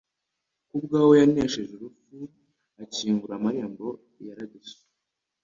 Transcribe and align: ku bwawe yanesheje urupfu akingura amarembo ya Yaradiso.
ku 0.67 0.75
bwawe 0.83 1.13
yanesheje 1.21 1.71
urupfu 1.75 2.17
akingura 2.83 3.33
amarembo 3.35 3.87
ya 3.97 4.23
Yaradiso. 4.27 4.77